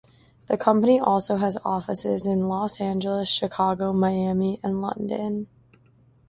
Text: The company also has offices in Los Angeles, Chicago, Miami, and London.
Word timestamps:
The 0.47 0.57
company 0.57 0.99
also 0.99 1.35
has 1.37 1.59
offices 1.63 2.25
in 2.25 2.47
Los 2.47 2.81
Angeles, 2.81 3.29
Chicago, 3.29 3.93
Miami, 3.93 4.59
and 4.63 4.81
London. 4.81 5.45